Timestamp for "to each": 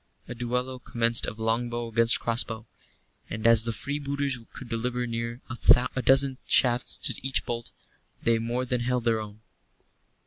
6.97-7.45